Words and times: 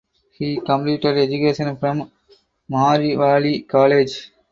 He 0.31 0.59
completed 0.59 1.15
education 1.15 1.77
from 1.77 2.11
Maryvale 2.67 3.61
college. 3.67 4.31